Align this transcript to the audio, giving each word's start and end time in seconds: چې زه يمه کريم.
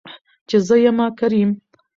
چې 0.49 0.57
زه 0.67 0.75
يمه 0.83 1.07
کريم. 1.19 1.49